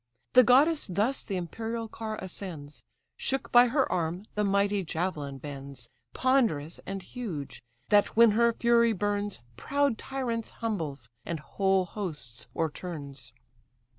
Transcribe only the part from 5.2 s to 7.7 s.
bends, Ponderous and huge;